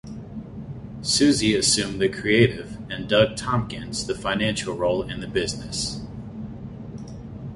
Susie 1.03 1.53
assumed 1.53 2.01
the 2.01 2.09
creative 2.09 2.79
and 2.89 3.07
Doug 3.07 3.35
Tompkins 3.37 4.07
the 4.07 4.15
financial 4.15 4.73
role 4.75 5.03
in 5.03 5.19
the 5.21 5.27
business. 5.27 6.01